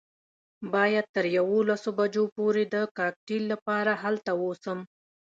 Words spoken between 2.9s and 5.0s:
کاکټیل لپاره هلته ووسم.